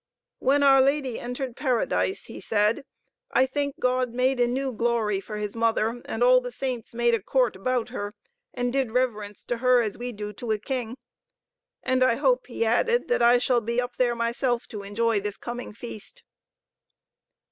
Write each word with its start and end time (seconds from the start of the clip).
"When 0.39 0.63
our 0.63 0.81
Lady 0.81 1.19
entered 1.19 1.55
paradise," 1.55 2.23
he 2.25 2.39
said, 2.41 2.85
"I 3.29 3.45
think 3.45 3.79
God 3.79 4.15
made 4.15 4.39
a 4.39 4.47
new 4.47 4.73
glory 4.73 5.19
for 5.21 5.37
His 5.37 5.55
Mother, 5.55 6.01
and 6.05 6.23
all 6.23 6.41
the 6.41 6.49
saints 6.51 6.95
made 6.95 7.13
a 7.13 7.21
court 7.21 7.55
about 7.55 7.89
her 7.89 8.15
and 8.51 8.73
did 8.73 8.89
reverence 8.93 9.45
to 9.45 9.57
her 9.57 9.79
as 9.79 9.99
we 9.99 10.11
do 10.11 10.33
to 10.33 10.51
a 10.53 10.57
king. 10.57 10.97
And 11.83 12.03
I 12.03 12.15
hope," 12.15 12.47
he 12.47 12.65
added; 12.65 13.09
"that 13.09 13.21
I 13.21 13.37
shall 13.37 13.61
be 13.61 13.79
up 13.79 13.97
there 13.97 14.15
myself 14.15 14.65
to 14.69 14.81
enjoy 14.81 15.19
this 15.19 15.37
coming 15.37 15.71
feast." 15.71 16.23